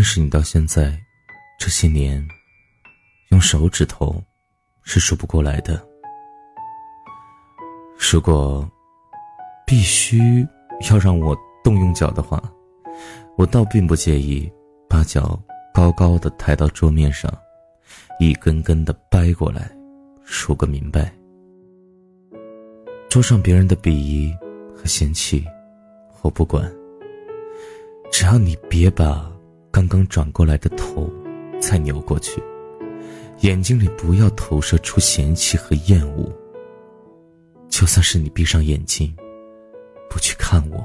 [0.00, 0.98] 认识你到现在，
[1.58, 2.26] 这些年，
[3.32, 4.18] 用手指头
[4.80, 5.86] 是数不过来的。
[7.98, 8.66] 如果
[9.66, 10.42] 必须
[10.88, 12.42] 要让我动用脚的话，
[13.36, 14.50] 我倒并不介意
[14.88, 15.38] 把脚
[15.74, 17.30] 高高的抬到桌面上，
[18.18, 19.70] 一根根的掰过来，
[20.24, 21.12] 数个明白。
[23.10, 24.34] 桌上别人的鄙夷
[24.74, 25.44] 和嫌弃，
[26.22, 26.72] 我不管。
[28.10, 29.29] 只要你别把
[29.70, 31.08] 刚刚转过来的头
[31.60, 32.42] 再扭过去，
[33.40, 36.30] 眼睛里不要投射出嫌弃和厌恶。
[37.68, 39.14] 就算是你闭上眼睛，
[40.08, 40.84] 不去看我。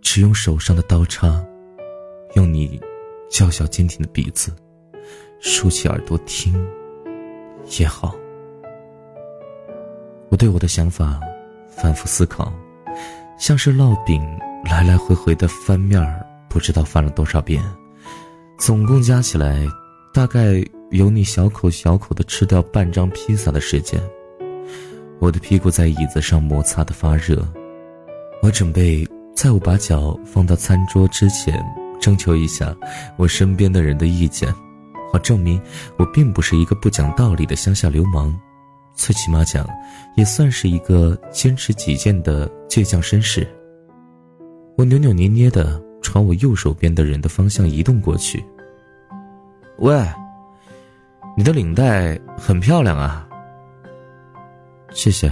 [0.00, 1.44] 只用手上的刀叉，
[2.34, 2.80] 用你
[3.28, 4.54] 娇小坚挺的鼻子，
[5.40, 6.54] 竖起耳朵听
[7.78, 8.14] 也好。
[10.30, 11.20] 我对我的想法
[11.68, 12.52] 反复思考，
[13.38, 14.22] 像是烙饼
[14.64, 17.62] 来来回回的翻面儿，不知道翻了多少遍，
[18.58, 19.66] 总共加起来，
[20.12, 24.00] 大概有你小口小口的吃掉半张披萨的时间。
[25.18, 27.46] 我的屁股在椅子上摩擦的发热，
[28.42, 29.06] 我准备。
[29.34, 31.64] 在我把脚放到餐桌之前，
[32.00, 32.76] 征求一下
[33.16, 34.52] 我身边的人的意见，
[35.12, 35.62] 好证明
[35.96, 38.36] 我并不是一个不讲道理的乡下流氓，
[38.94, 39.64] 最起码讲，
[40.16, 43.46] 也算是一个坚持己见的倔强绅士。
[44.76, 48.44] 我扭扭捏捏的朝我右手边的人的方向移动过去。
[49.78, 50.04] 喂，
[51.36, 53.28] 你的领带很漂亮啊。
[54.92, 55.30] 谢谢。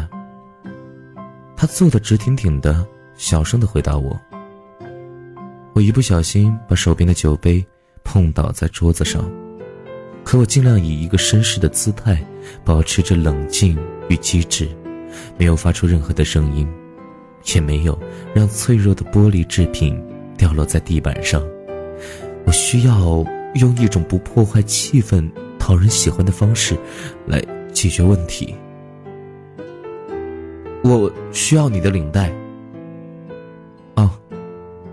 [1.57, 2.87] 他坐得直挺挺的。
[3.19, 4.15] 小声的回答我。
[5.73, 7.65] 我一不小心把手边的酒杯
[8.05, 9.25] 碰倒在桌子上，
[10.23, 12.23] 可我尽量以一个绅士的姿态，
[12.63, 13.75] 保持着冷静
[14.11, 14.69] 与机智，
[15.39, 16.69] 没有发出任何的声音，
[17.55, 17.99] 也没有
[18.35, 19.99] 让脆弱的玻璃制品
[20.37, 21.43] 掉落在地板上。
[22.45, 23.25] 我需要
[23.55, 26.79] 用一种不破坏气氛、讨人喜欢的方式，
[27.27, 27.43] 来
[27.73, 28.55] 解决问题。
[30.85, 32.33] 我需要你的领带。
[33.95, 34.11] 哦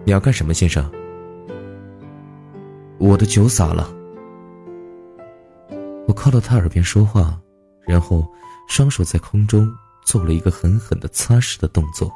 [0.05, 0.89] 你要干什么，先生？
[2.97, 3.93] 我的酒洒了。
[6.07, 7.39] 我靠到他耳边说话，
[7.85, 8.27] 然后
[8.67, 9.71] 双手在空中
[10.05, 12.11] 做了一个狠狠的擦拭的动作，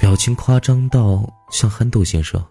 [0.00, 2.42] 表情夸张到像憨豆先生。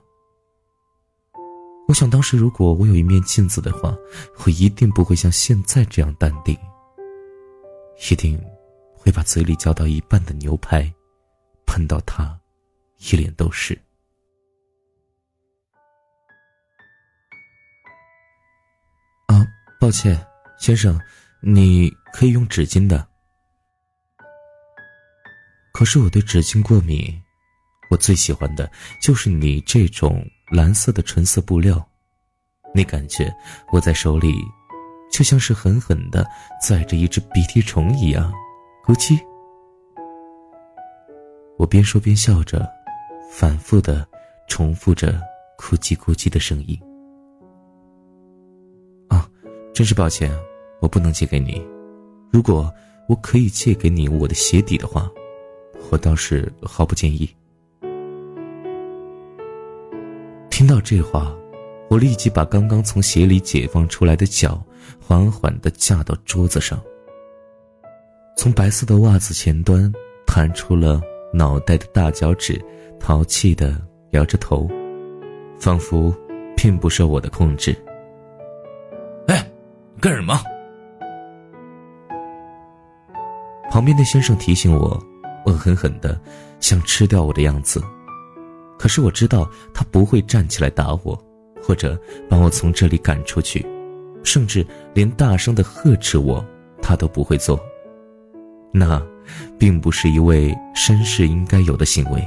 [1.88, 3.98] 我想当时如果我有一面镜子的话，
[4.46, 6.56] 我一定不会像现在这样淡定，
[8.12, 8.40] 一定
[8.94, 10.94] 会把嘴里嚼到一半的牛排
[11.66, 12.40] 喷到他
[13.00, 13.74] 一脸都是。
[19.26, 19.44] 啊
[19.82, 20.24] 抱歉，
[20.60, 21.02] 先生，
[21.42, 23.08] 你可以用纸巾的。
[25.74, 27.20] 可是我对纸巾过敏，
[27.90, 28.70] 我最喜欢的
[29.02, 31.84] 就是你这种蓝色的纯色布料，
[32.74, 33.34] 那感觉
[33.74, 34.34] 握在手里，
[35.12, 36.28] 就像是狠狠的
[36.62, 38.32] 载着一只鼻涕虫一样，
[38.86, 39.20] 咕叽。
[41.58, 42.66] 我边说边笑着，
[43.32, 44.08] 反复的
[44.48, 45.20] 重复着
[45.60, 46.80] “咕叽咕叽”的声音。
[49.10, 49.28] 啊
[49.74, 50.32] 真是抱歉，
[50.80, 51.62] 我不能借给你。
[52.32, 52.72] 如果
[53.08, 55.10] 我可以借给你我的鞋底的话，
[55.90, 57.30] 我倒是毫不介意。
[60.70, 61.36] 到这话，
[61.90, 64.64] 我立即把刚刚从鞋里解放出来的脚
[65.02, 66.80] 缓缓地架到桌子上。
[68.38, 69.92] 从白色的袜子前端
[70.28, 71.02] 弹出了
[71.34, 72.64] 脑袋的大脚趾，
[73.00, 73.82] 淘气地
[74.12, 74.70] 摇着头，
[75.60, 76.16] 仿佛
[76.56, 77.76] 并不受我的控制。
[79.26, 79.44] 哎
[80.00, 80.40] 干什么？
[83.72, 85.04] 旁边的先生提醒我，
[85.48, 86.22] 恶狠狠的
[86.60, 87.84] 想吃掉我的样子。
[88.80, 91.22] 可是我知道他不会站起来打我，
[91.62, 93.64] 或者把我从这里赶出去，
[94.24, 96.44] 甚至连大声的呵斥我，
[96.82, 97.60] 他都不会做。
[98.72, 99.06] 那，
[99.58, 102.26] 并不是一位绅士应该有的行为。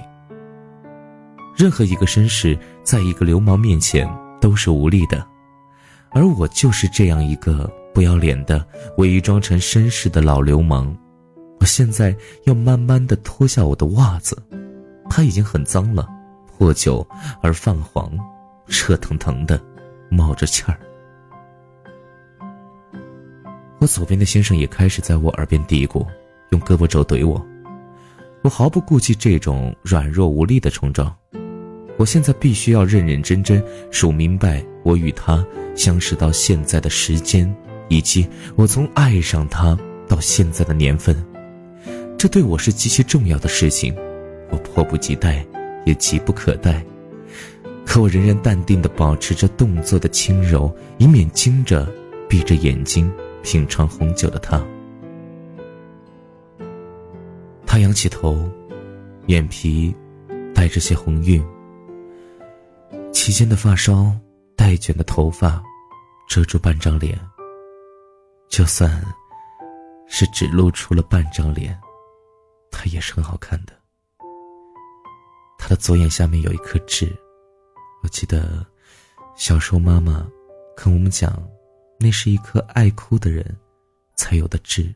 [1.57, 4.07] 任何一个绅士，在一个流氓面前
[4.39, 5.27] 都是无力的。
[6.11, 8.63] 而我就是这样一个不要脸的、
[8.99, 10.95] 伪装成绅士的老流氓。
[11.61, 12.15] 我现在
[12.45, 14.37] 要慢慢的脱下我的袜子，
[15.09, 16.07] 它已经很脏了，
[16.63, 17.05] 破旧
[17.41, 18.09] 而泛黄，
[18.67, 19.61] 热腾腾的，
[20.09, 20.79] 冒着气儿。
[23.81, 26.07] 我左边的先生也开始在我耳边嘀咕，
[26.51, 27.45] 用胳膊肘怼我。
[28.45, 31.13] 我毫不顾忌这种软弱无力的冲撞。
[31.97, 33.61] 我现在必须要认认真真
[33.91, 35.45] 数明白我与他。
[35.75, 37.53] 相识到现在的时间，
[37.89, 38.25] 以及
[38.55, 39.77] 我从爱上他
[40.07, 41.17] 到现在的年份，
[42.17, 43.93] 这对我是极其重要的事情，
[44.51, 45.45] 我迫不及待，
[45.85, 46.85] 也急不可待。
[47.85, 51.87] 可我仍然淡定地保持着动作的轻柔，以免惊着
[52.29, 53.13] 闭着眼睛
[53.43, 54.65] 品尝红酒的他。
[57.67, 58.49] 他仰起头，
[59.27, 59.95] 眼皮
[60.55, 61.45] 带着些红晕，
[63.13, 64.13] 齐肩的发梢，
[64.57, 65.63] 带卷的头发，
[66.29, 67.19] 遮住半张脸。
[68.49, 69.03] 就算
[70.07, 71.79] 是只露出了半张脸，
[72.71, 73.82] 他也是很好看的。
[75.63, 77.17] 他的左眼下面有一颗痣，
[78.03, 78.67] 我记得
[79.37, 80.27] 小时候妈妈
[80.77, 81.41] 跟我们讲，
[82.01, 83.57] 那是一颗爱哭的人
[84.17, 84.93] 才有的痣。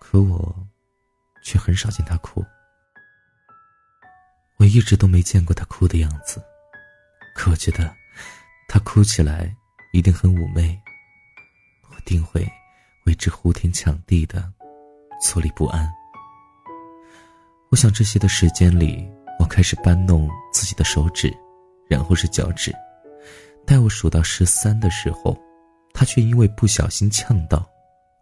[0.00, 0.66] 可我
[1.44, 2.42] 却很少见他哭，
[4.56, 6.42] 我一直都没见过他哭的样子。
[7.34, 7.94] 可我觉得
[8.68, 9.54] 他哭起来
[9.92, 10.80] 一定很妩媚。
[11.90, 12.50] 我定会
[13.04, 14.50] 为之呼天抢地的
[15.22, 15.99] 坐立不安。
[17.70, 19.08] 我想这些的时间里，
[19.38, 21.32] 我开始搬弄自己的手指，
[21.88, 22.74] 然后是脚趾。
[23.64, 25.38] 待我数到十三的时候，
[25.94, 27.64] 他却因为不小心呛到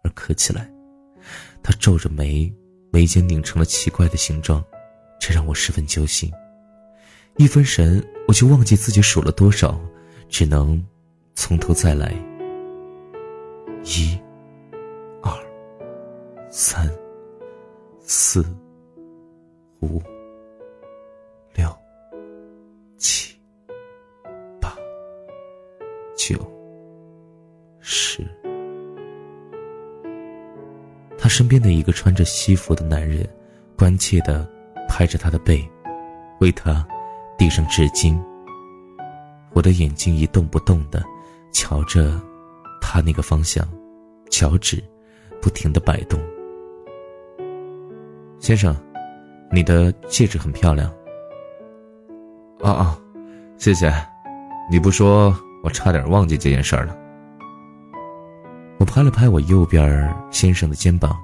[0.03, 0.69] 而咳起来。
[1.63, 2.53] 他皱着眉，
[2.91, 4.63] 眉间拧成了奇怪的形状，
[5.19, 6.31] 这让我十分揪心。
[7.37, 9.81] 一分神，我就忘记自己数了多少，
[10.29, 10.85] 只能
[11.33, 12.13] 从头再来。
[13.83, 14.15] 一、
[15.23, 15.33] 二、
[16.51, 16.87] 三、
[17.99, 18.45] 四、
[19.81, 20.01] 五、
[21.53, 21.69] 六、
[22.97, 23.35] 七、
[24.59, 24.75] 八、
[26.15, 26.37] 九、
[27.79, 28.25] 十。
[31.17, 33.27] 他身边的一个穿着西服的男人，
[33.77, 34.47] 关切的
[34.87, 35.67] 拍着他的背，
[36.39, 36.85] 为他
[37.37, 38.19] 递上纸巾。
[39.53, 41.03] 我的眼睛一动不动的
[41.51, 42.19] 瞧着。
[42.81, 43.67] 他那个方向，
[44.31, 44.83] 脚趾
[45.39, 46.19] 不停的摆动。
[48.39, 48.75] 先生，
[49.51, 50.89] 你的戒指很漂亮。
[52.61, 52.99] 啊啊，
[53.57, 53.93] 谢谢，
[54.69, 56.97] 你不说我差点忘记这件事儿了。
[58.79, 61.17] 我拍了拍我右边先生的肩膀，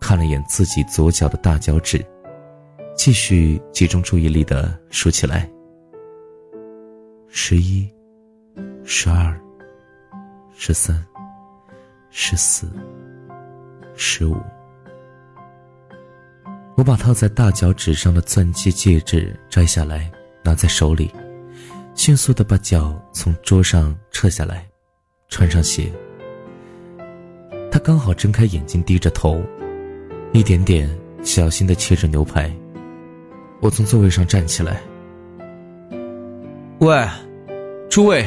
[0.00, 2.04] 看了眼自己左脚的大脚趾，
[2.96, 5.50] 继续集中注意力的数起来。
[7.28, 7.88] 十一，
[8.84, 9.38] 十二。
[10.54, 10.94] 十三、
[12.10, 12.70] 十四、
[13.96, 14.36] 十五，
[16.82, 20.10] 我把套在大脚趾上的钻戒戒指摘下来，
[20.42, 21.08] 拿在手里，
[21.94, 24.66] 迅速的把脚从桌上撤下来，
[25.28, 25.92] 穿上鞋。
[27.70, 29.40] 他刚好睁开眼睛，低着头，
[30.32, 30.90] 一点点
[31.22, 32.52] 小心的切着牛排。
[33.60, 34.82] 我从座位上站起来，
[36.80, 37.08] 喂，
[37.88, 38.26] 诸位。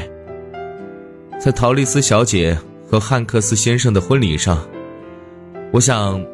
[1.42, 2.57] 在陶丽丝小姐
[2.90, 4.66] 和汉克斯先生的婚礼上，
[5.74, 6.25] 我想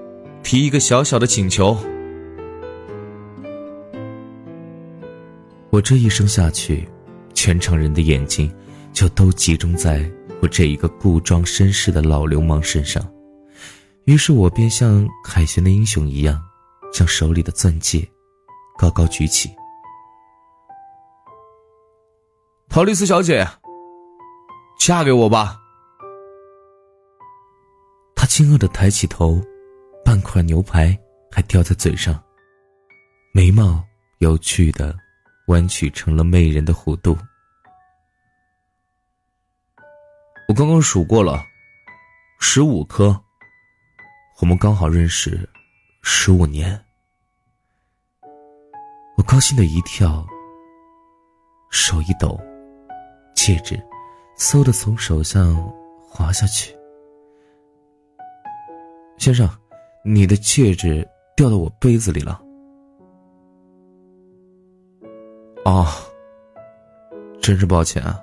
[0.43, 1.75] 提一个小小的请求。
[5.81, 6.87] 我这一生下去，
[7.33, 8.55] 全场人的眼睛
[8.93, 10.07] 就都集中在
[10.39, 13.03] 我这一个故装绅士的老流氓身上，
[14.05, 16.39] 于是我便像凯旋的英雄一样，
[16.93, 18.07] 将手里的钻戒
[18.77, 19.49] 高高举起。
[22.69, 23.43] 陶丽丝小姐。
[24.79, 25.59] 嫁给我吧。
[28.15, 29.41] 他惊愕的抬起头，
[30.05, 30.95] 半块牛排
[31.31, 32.23] 还掉在嘴上，
[33.33, 33.83] 眉毛
[34.19, 34.95] 有趣的
[35.51, 37.17] 弯曲成了媚人的弧度。
[40.47, 41.43] 我刚刚数过了，
[42.39, 43.21] 十五颗。
[44.39, 45.47] 我们刚好认识
[46.01, 46.81] 十五年。
[49.17, 50.25] 我高兴的一跳，
[51.69, 52.39] 手一抖，
[53.35, 53.79] 戒指。
[54.37, 55.55] 嗖的从手上
[55.99, 56.75] 滑下去。
[59.17, 59.47] 先生，
[60.03, 62.41] 你的戒指掉到我杯子里了。
[65.63, 65.87] 哦，
[67.41, 68.19] 真是抱歉啊。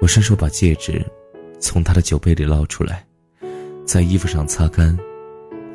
[0.00, 1.04] 我伸手把戒指
[1.60, 3.06] 从他的酒杯里捞出来，
[3.86, 4.98] 在衣服上擦干，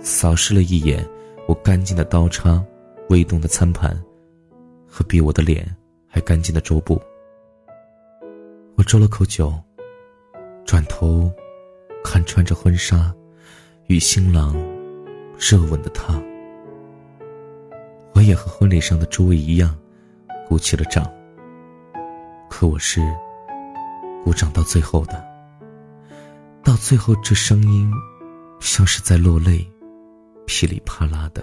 [0.01, 1.07] 扫视了一眼
[1.47, 2.61] 我干净的刀叉、
[3.09, 3.97] 微动的餐盘，
[4.85, 5.65] 和比我的脸
[6.05, 7.01] 还干净的桌布。
[8.75, 9.53] 我啜了口酒，
[10.65, 11.31] 转头
[12.03, 13.15] 看穿着婚纱
[13.85, 14.53] 与新郎
[15.39, 16.21] 热吻的他。
[18.27, 19.73] 也和婚礼上的诸位一样，
[20.47, 21.09] 鼓起了掌。
[22.49, 23.01] 可我是
[24.23, 25.25] 鼓掌到最后的，
[26.61, 27.89] 到最后这声音
[28.59, 29.65] 像是在落泪，
[30.45, 31.41] 噼里啪啦的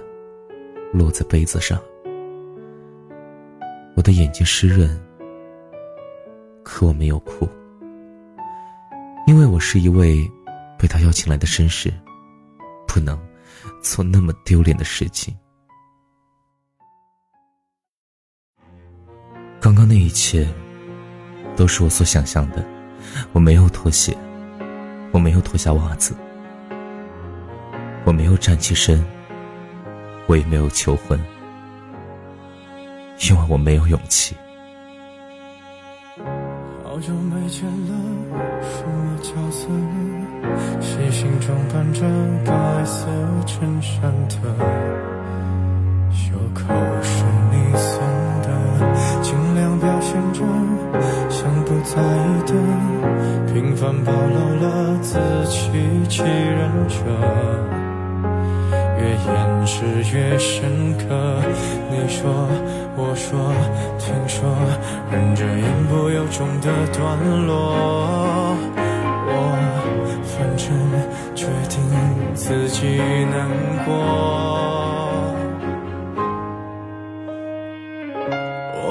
[0.93, 1.81] 落在杯子上。
[3.97, 5.01] 我的眼睛湿润。
[6.63, 7.47] 可我没有哭，
[9.27, 10.19] 因为我是一位
[10.79, 11.93] 被他邀请来的绅士，
[12.89, 13.19] 不能
[13.83, 15.35] 做那么丢脸的事情。
[19.65, 20.47] 刚刚那一切，
[21.57, 22.63] 都是我所想象的。
[23.33, 24.15] 我没有脱鞋，
[25.11, 26.15] 我没有脱下袜子，
[28.05, 29.03] 我没有站起身，
[30.27, 31.19] 我也没有求婚，
[33.27, 34.37] 因为我没有勇气。
[36.85, 37.95] 好久没见了，
[38.61, 40.83] 什么角色呢？
[40.83, 42.03] 细心装扮着
[42.45, 43.07] 白色
[43.47, 44.43] 衬衫的，
[46.13, 46.69] 袖口
[49.55, 50.41] 的，尽量表现着
[51.31, 52.53] 像不在意的，
[53.53, 55.71] 平凡暴露了自欺
[56.09, 56.97] 欺人者。
[58.99, 61.05] 越掩饰越深刻。
[61.89, 62.49] 你说，
[62.97, 63.39] 我说，
[63.99, 64.51] 听说，
[65.13, 68.57] 忍着言不由衷的段落。
[69.27, 69.31] 我
[70.25, 70.67] 反正
[71.35, 71.79] 决定
[72.35, 72.99] 自己
[73.31, 73.49] 难
[73.87, 74.64] 过。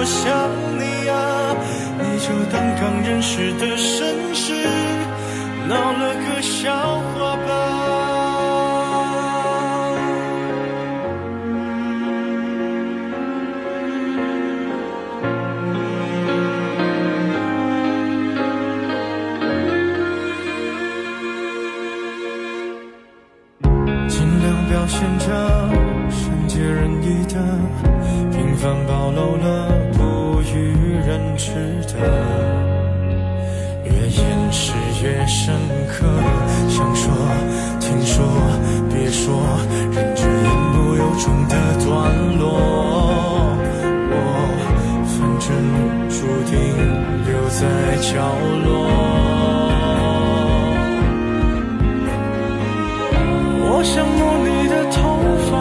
[0.00, 0.48] 我想
[0.80, 1.12] 你啊，
[2.00, 4.48] 你就当刚认识的绅士，
[5.68, 6.29] 闹了个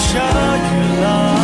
[0.00, 0.18] 下
[0.56, 1.39] 雨了。